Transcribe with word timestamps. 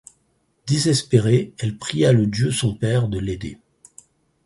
Désespérée, 0.65 1.53
elle 1.59 1.77
pria 1.77 2.11
le 2.11 2.25
dieu 2.25 2.49
son 2.51 2.73
père 2.73 3.07
de 3.07 3.19
l'aider. 3.19 3.59